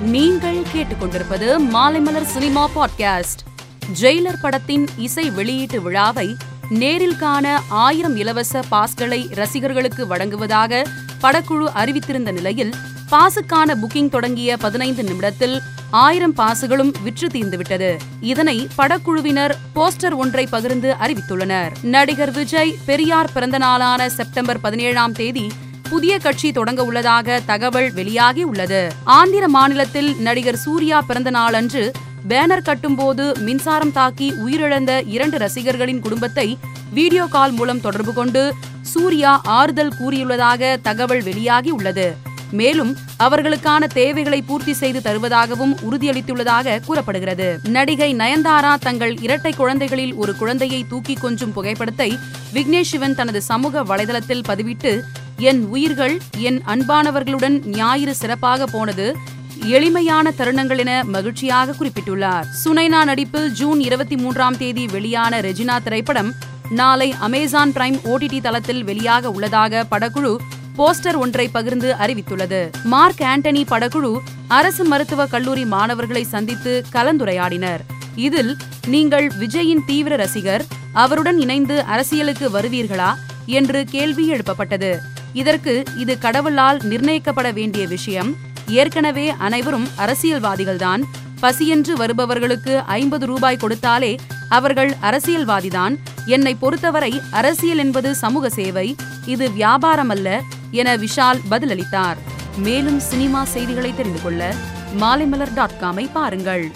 [0.00, 3.44] நீங்கள் கேட்டுக்கொண்டிருப்பது Maalaimalar cinema podcast.
[4.00, 6.36] Jailer படத்தின் இசை வெளியீட்டு விழாவை
[6.68, 10.86] நேரில் காண ஆயிரம் இலவச பாஸ்களை ரசிகர்களுக்கு வழங்குவதாக
[11.22, 12.74] படக்குழு அறிவித்திருந்த நிலையில்
[13.10, 15.60] பாசுக்கான புக்கிங் தொடங்கிய பதினைந்து நிமிடத்தில்
[15.90, 17.98] ஆயிரம் பாசுகளும் விற்று தீர்ந்துவிட்டது.
[18.20, 21.70] இதனை படக்குழுவினர் போஸ்டர் ஒன்றை பகிர்ந்து அறிவித்துள்ளனர்.
[21.82, 25.50] நடிகர் விஜய் பெரியார் பிறந்த நாளான செப்டம்பர் பதினேழாம் தேதி
[25.90, 28.80] புதிய கட்சி தொடங்க உள்ளதாக தகவல் வெளியாகி உள்ளது.
[29.04, 31.82] ஆந்திர மாநிலத்தில் நடிகர் சூர்யா பிறந்த நாளன்று
[32.28, 36.58] பேனர் கட்டும்போது மின்சாரம் தாக்கி உயிரிழந்த இரண்டு ரசிகர்களின் குடும்பத்தை
[36.92, 38.42] வீடியோ கால் மூலம் தொடர்பு கொண்டு
[38.92, 42.08] சூர்யா ஆறுதல் கூறியுள்ளதாக தகவல் வெளியாகி உள்ளது.
[42.50, 47.48] மேலும் அவர்களுக்கான தேவைகளை பூர்த்தி செய்து தருவதாகவும் உறுதியளித்துள்ளதாக கூறப்படுகிறது.
[47.76, 52.10] நடிகை நயன்தாரா தங்கள் இரட்டை குழந்தைகளில் ஒரு குழந்தையை தூக்கி கொஞ்சும் புகைப்படத்தை
[52.54, 54.92] விக்னேஷ் சிவன் தனது சமூக வலைதளத்தில் பதிவிட்டு
[55.40, 59.16] என் உயிர்கள் என் அன்பானவர்களுடன் ஞாயிறு சிறப்பாக போனது
[59.64, 62.44] எளிமையான தருணங்கள் என மகிழ்ச்சியாக குறிப்பிட்டுள்ளார்.
[62.64, 66.32] சுனைனா நடிப்பில் ஜூன் இருபத்தி மூன்றாம் தேதி வெளியான ரெஜினா திரைப்படம்
[66.70, 70.36] நாளை அமேசான் பிரைம் ஓடிடி தளத்தில் வெளியாக உள்ளதாக படக்குழு
[70.78, 72.72] போஸ்டர் ஒன்றை பகிர்ந்து அறிவித்துள்ளது.
[72.84, 74.18] மார்க் ஆண்டனி படக்குழு
[74.48, 77.80] அரசு மருத்துவக் கல்லூரி மாணவர்களை சந்தித்து கலந்துரையாடினர்.
[78.14, 83.14] இதில் நீங்கள் விஜயின் தீவிர ரசிகர் அவருடன் இணைந்து அரசியலுக்கு வருவீர்களா?
[83.46, 84.98] என்று கேள்வி எழுப்பப்பட்டது.
[85.32, 88.36] இதற்கு இது கடவுளால் நிர்ணயிக்கப்பட வேண்டிய விஷயம்.
[88.66, 91.02] ஏற்கனவே அனைவரும் அரசியல்வாதிகள்தான்.
[91.40, 95.98] பசியென்று வருபவர்களுக்கு ஐம்பது ரூபாய் கொடுத்தாலே அவர்கள் அரசியல்வாதிதான்.
[96.26, 102.16] என்னை பொறுத்தவரை அரசியல் என்பது சமூக சேவை இது வியாபாரம் அல்ல என விஷால் பதிலளித்தார்.
[102.56, 104.54] மேலும் சினிமா செய்திகளை தெரிந்து கொள்ள
[105.00, 106.70] மாலைமலர் டாட் காமை பாருங்கள்.